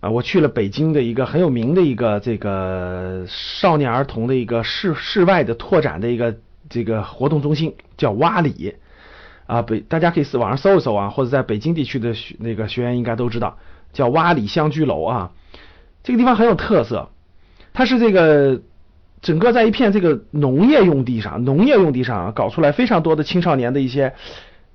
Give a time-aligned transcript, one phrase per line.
[0.00, 6.36] 啊，我去了北京的一个很有名的一个这个少年儿童的一个室室外的拓展的一个
[6.68, 8.74] 这个活动中心，叫洼里
[9.46, 9.62] 啊。
[9.62, 13.56] 北大家可以是网上搜一搜啊，或者在北京地区的学那个学员应该都知道，
[13.94, 15.32] 叫洼里乡居楼啊。
[16.04, 17.08] 这个地方很有特色，
[17.72, 18.60] 它是这个
[19.22, 24.12] 整个在一片这个农业用地上，农业用地上搞出来非常多的青少年的一些。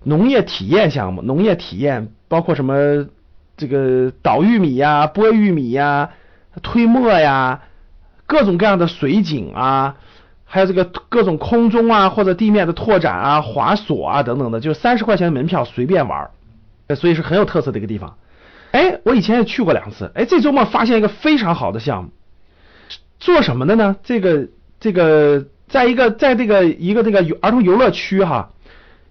[0.03, 3.05] 农业体验项目，农业体验包括什么？
[3.61, 6.09] 这个捣玉米呀，剥玉米呀，
[6.63, 7.61] 推磨呀，
[8.25, 9.97] 各种各样的水井啊，
[10.45, 16.31] 还有这个各种空中啊或者地面的拓展啊、滑索啊等等的，就三十块钱的门票随便玩，
[16.95, 18.17] 所以是很有特色的一个地方。
[18.71, 22.09] 哎，我以前也去过两次，哎，这周末发现一个非常好的项目，
[23.19, 23.95] 做什么的呢？
[24.01, 24.47] 这个
[24.79, 28.49] 这个，在一个在这个一个这个儿童游乐区哈。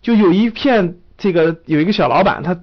[0.03, 2.59] 就有一片这个有一个小老板，他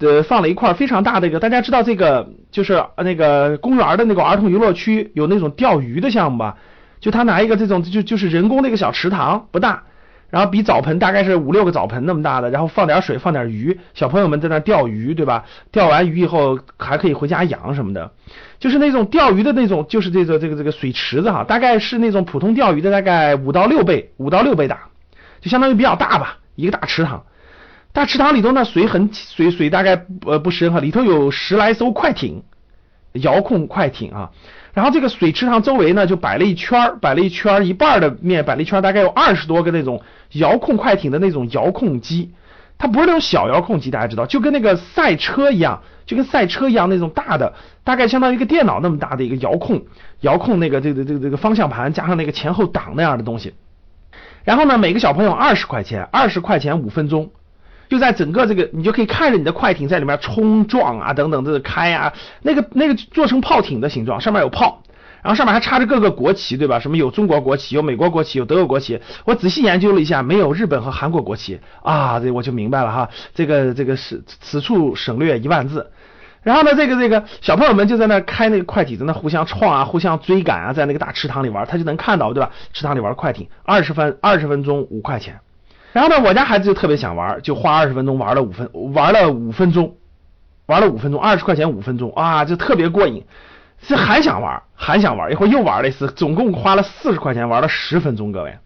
[0.00, 6.56] 呃放了一块非常大的一个，大家知道这个就是那个公园的那个儿童游乐区有那种钓鱼的项目吧？
[7.00, 9.84] 就他拿一个这种就就是人工的一个小池塘，不大，
[10.30, 15.44] 然后比澡盆大概是五六个澡盆那么大的，然后放点水放点鱼，小朋友们在那钓鱼，对吧？
[15.70, 18.10] 钓完鱼以后还可以回家养什么的，
[18.58, 24.88] 就是那种钓鱼的那种，就是这个这个这个水池子哈，大概是那种普通钓鱼的大概五到六倍，五到六倍大，
[25.40, 26.38] 就相当于比较大吧。
[26.56, 27.24] 一个大池塘，
[27.98, 32.44] 大池塘里头呢水很水水大概呃不深哈，里头有十来艘快艇，
[33.14, 34.30] 遥控快艇啊。
[34.72, 40.00] 然后这个水池塘周围呢就摆了一圈摆了一圈一半的面摆了一圈大概有二十多个那种
[40.34, 42.30] 遥控快艇的那种遥控机，
[42.78, 47.52] 它不是那种小遥控机，大家知道，就跟那个赛车一样，就跟赛车一样那种大的，
[47.82, 49.82] 大概相当于一个电脑那么大的一个遥控
[50.20, 53.54] 遥控那个这个这个这个方向盘加上那个前后挡那样的东西。
[54.44, 57.32] 然后呢，每个小朋友二十块钱，二十块钱五分钟，
[57.88, 62.12] 就在整个这个，你就可以看着你的快艇在里面冲撞啊，等等这个开啊，
[62.42, 64.82] 那个那个做成炮艇的形状，上面有炮，
[65.22, 66.78] 然后上面还插着各个国旗，对吧？
[66.78, 69.00] 什么有中国国旗，有美国国旗，有德国国旗。
[69.24, 75.90] 我仔细研究了一下，没有日本和韩国国旗啊，这我就明白了哈，这个这个是此处省略一万字。
[76.42, 82.50] 然后呢，这个这个小朋友们就在那开那个快艇，在那互相撞啊，互相追赶啊，在那个大池塘里玩，他就能看到，对吧？
[82.72, 85.40] 池塘里玩快艇，二十分二十分钟五块钱。
[85.92, 89.96] 然后呢，我家孩子就特别想玩，就花二十分钟玩了五分，玩了五分钟，
[90.66, 93.24] 玩了五分钟，二十块钱五分钟啊，就特别过瘾，
[93.80, 98.56] 是还想玩，还想玩，一会儿又玩了一次，总共花了四十块钱，玩了十分钟，各位。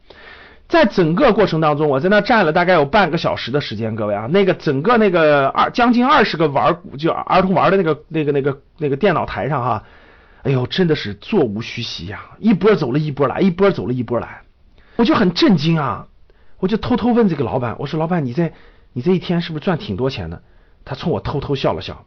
[0.69, 9.82] 在整个过程当中，我在那站了大概有半个小时的时间，各位啊，那个整个那个二将近二十个玩就儿童玩的那个那个那个那个电脑台上哈，
[10.43, 14.41] 哎呦，真的是座无虚席呀，一波走了一波来，一波走了一波来，
[14.97, 16.06] 我就很震惊啊，
[16.62, 18.53] 我就偷偷问这个老板，我说老板，你这
[18.93, 20.41] 你这一天是不是赚挺多钱的？
[20.84, 22.05] 他冲我偷偷笑了笑，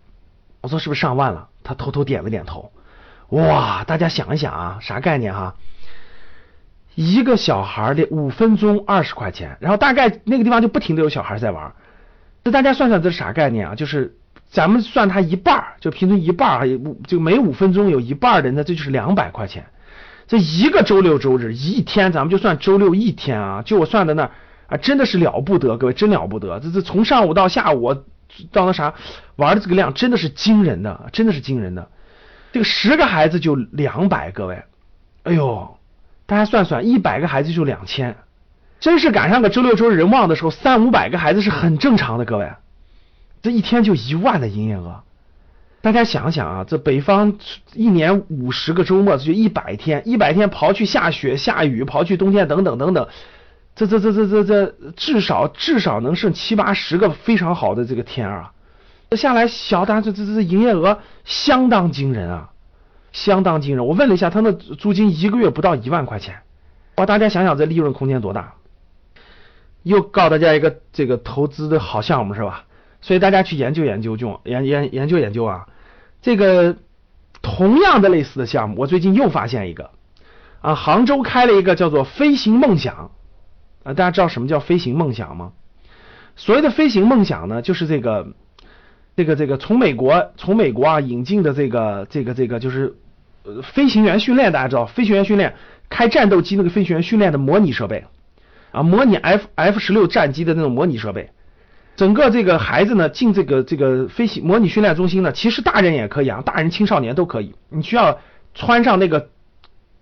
[0.61, 1.49] 我说是不是上万了？
[1.61, 2.71] 他偷偷点了点头，
[3.31, 5.55] 哇，大家想一想啊，啥概念哈？
[6.95, 11.73] 一个小孩的五分钟二十块钱，然后大概那个地方就不停的有小孩在玩，
[12.45, 13.75] 那大家算算这是啥概念啊？
[13.75, 14.16] 就是
[14.49, 16.61] 咱们算他一半，就平均一半，
[17.05, 19.66] 就每五分钟有一半的，那这就是两百块钱。
[20.27, 24.31] 这一个周六周日一天，咱们就算周六一天啊，就我算的那
[24.67, 26.59] 啊，真的是了不得，各位真了不得。
[26.59, 27.93] 这这从上午到下午
[28.51, 28.93] 到那啥
[29.35, 31.89] 玩的这个量真的是惊人的，真的是惊人的。
[32.51, 34.63] 这个十个孩子就两百，各位，
[35.23, 35.77] 哎呦。
[36.27, 38.15] 大家算算，一百个孩子就两千，
[38.79, 42.25] 真是赶上个周六周日人旺的时候，三五百个孩子是很正常的。
[42.25, 42.51] 各位，
[43.43, 45.03] 这一天就一万的营业额，
[45.81, 47.37] 大家想想啊，这北方
[47.75, 53.07] 一年五十个周末，就一百天，一百天刨去下雪下雨，刨去冬天等等等等，
[53.75, 58.53] 这这这这这这至少至少能剩七八十个非常好的这个天啊，
[59.09, 62.51] 这下来小单这这这营业额相当惊人啊。
[63.11, 66.41] 相当惊人，我问了一下，他那租金一个月不到一万块钱，
[66.97, 67.05] 哇！
[67.05, 68.55] 大家想想这利润空间多大？
[69.83, 72.66] 又告诉大家一个这个投资的好项目是吧？
[72.99, 75.66] 所以大家去研究研究，就研研研究研究啊。
[76.21, 76.75] 这个
[77.41, 79.91] 同样的类似的项目，我最近又发现一个
[80.59, 83.11] 啊，杭州开了一个叫做“飞行梦想”
[83.85, 85.53] 啊，大家知道什么叫“飞行梦想”吗？
[86.35, 88.28] 所谓的“飞行梦想”呢，就是这个
[89.16, 92.97] 这个这个从美国从美国啊引进的这个这个这个就是。
[93.47, 95.53] 呃飞行员训练，大家知道飞行员训练
[95.87, 98.05] 开战斗机那个飞行员训练的模拟设备
[98.72, 101.29] 啊，模拟 F F 十六战机的那种模拟设备。
[101.96, 107.53] 整个这个孩子呢进这个这个飞行模拟训练中心呢，其实大人也可以啊，大人青少年都可以。
[107.70, 108.17] 你需要
[108.55, 109.29] 穿上那个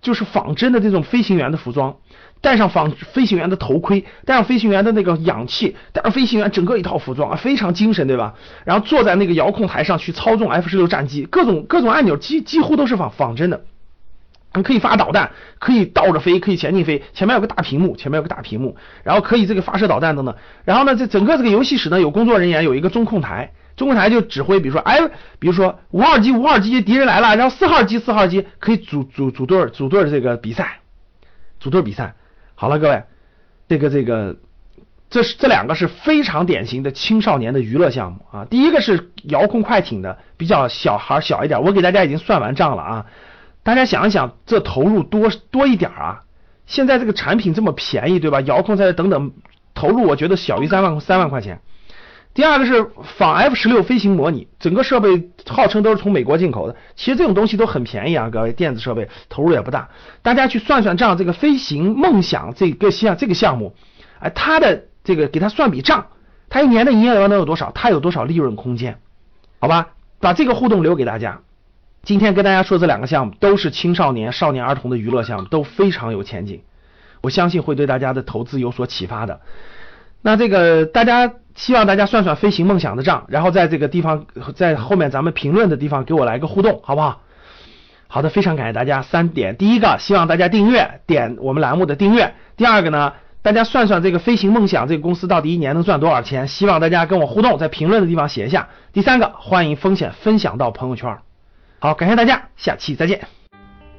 [0.02, 1.98] 就是仿真的这种飞行员的服装，
[2.44, 8.34] 戴上仿飞行员的头盔，戴上飞行员的那个氧气，戴上飞行员整个一套服装啊，非常精神，对吧？
[8.66, 13.64] 然后坐在那个遥控台上去操纵 F 十六战机，各种各种按钮几几乎都是仿仿真的。
[14.56, 20.36] 你可以发导弹，可以倒着飞，可以前进飞，前面有个大屏幕，前面有个大屏幕，然后可以这个发射导弹等等。
[20.66, 25.00] 然后呢，这整个这个游戏室呢，有工作人员，有一个中控台，中控台就指挥，比如说，哎，
[25.40, 30.82] 比如说五号机，五号机敌人来了，然后四号机，四号机可以组组组队组队这个比赛，
[31.62, 32.16] 组队比赛。
[32.64, 33.04] 好了，各位，
[33.68, 34.38] 这个这个，
[35.10, 38.46] 这是这两个是非常典型的青少年的娱乐项目啊。
[38.46, 43.06] 第一个是遥控快艇的，比较小孩小一点，我给大家已经算完账了啊。
[43.64, 46.24] 大家想一想，这投入多多一点啊？
[46.66, 48.40] 现在这个产品这么便宜，对吧？
[48.40, 49.34] 遥控车等等，
[49.74, 51.60] 投入我觉得小于三万三万块钱。
[52.34, 52.84] 第二个是
[53.18, 56.76] 仿 F 十六飞行模拟，整个设备号称都是从美国进口的。
[56.96, 59.90] 其实这种东西都很便宜啊，各位，电子设备投入也不大。
[60.24, 63.76] 大家去算算账，这个飞行梦想这个项这个项目，
[64.20, 66.08] 哎，它的这个给它算笔账，
[66.50, 67.72] 它一年的营业额能有多少？
[67.72, 68.98] 它有多少利润空间？
[69.60, 69.90] 好吧，
[70.20, 71.42] 把这个互动留给大家。
[72.02, 76.64] 今天跟大家说这两个项目都是青少年、少年儿童的娱乐项目，都非常有前景，
[77.22, 79.40] 我相信会对大家的投资有所启发的。
[80.22, 87.22] 那这个大家希望大家算算飞行梦想的账，然后在这个地方在后面咱们评论的地方给我来个互动，好不好？
[88.08, 89.02] 好的，非常感谢大家。
[89.02, 92.36] 三点，第一个希望大家订阅，点我们栏目的订阅。
[92.58, 96.48] 第二个呢，大家算算这个飞行梦想这个公司到底一年能赚多少钱？
[96.48, 98.70] 希望大家跟我互动，在评论的地方写一下。
[98.92, 101.18] 第三个，欢迎风险分享到朋友圈。
[101.80, 103.22] 好，感谢大家，下期再见。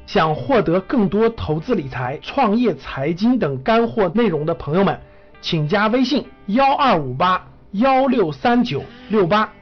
[0.06, 5.00] 想获得更多投资理财、创业、财经等干货内容的朋友们，
[5.44, 9.52] 请加微信幺二五八幺六三九六八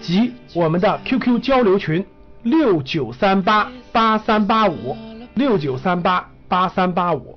[0.00, 2.06] 及我们的 QQ 交流群
[2.44, 4.96] 六九三八八三八五
[5.34, 7.36] 六九三八八三八五。